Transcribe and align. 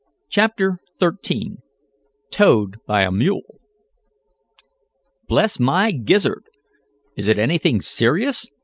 CHAPTER 0.29 0.79
XIII 0.99 1.57
TOWED 2.31 2.77
BY 2.87 3.01
A 3.03 3.11
MULE 3.11 3.43
"Bless 5.27 5.59
my 5.59 5.91
gizzard! 5.91 6.45
Is 7.15 7.27
it 7.27 7.37
anything 7.37 7.81
serious?" 7.83 8.47